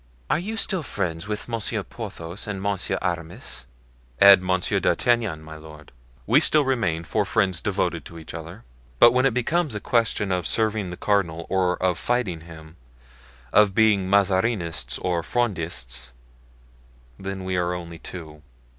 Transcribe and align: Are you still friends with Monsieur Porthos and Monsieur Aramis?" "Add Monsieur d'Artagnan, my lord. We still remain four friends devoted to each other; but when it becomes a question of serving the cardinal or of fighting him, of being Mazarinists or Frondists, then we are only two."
Are 0.31 0.39
you 0.39 0.57
still 0.57 0.81
friends 0.81 1.27
with 1.27 1.47
Monsieur 1.47 1.83
Porthos 1.83 2.47
and 2.47 2.59
Monsieur 2.59 2.97
Aramis?" 3.03 3.67
"Add 4.19 4.41
Monsieur 4.41 4.79
d'Artagnan, 4.79 5.43
my 5.43 5.57
lord. 5.57 5.91
We 6.25 6.39
still 6.39 6.65
remain 6.65 7.03
four 7.03 7.23
friends 7.23 7.61
devoted 7.61 8.03
to 8.05 8.17
each 8.17 8.33
other; 8.33 8.63
but 8.97 9.11
when 9.11 9.27
it 9.27 9.33
becomes 9.35 9.75
a 9.75 9.79
question 9.79 10.31
of 10.31 10.47
serving 10.47 10.89
the 10.89 10.97
cardinal 10.97 11.45
or 11.49 11.77
of 11.77 11.99
fighting 11.99 12.41
him, 12.41 12.77
of 13.53 13.75
being 13.75 14.09
Mazarinists 14.09 14.97
or 15.03 15.21
Frondists, 15.21 16.13
then 17.19 17.43
we 17.43 17.55
are 17.55 17.75
only 17.75 17.99
two." 17.99 18.41